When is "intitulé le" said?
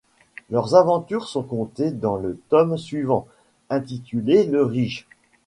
3.69-4.63